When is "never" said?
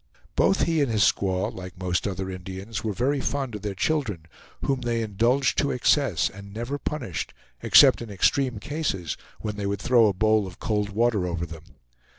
6.51-6.79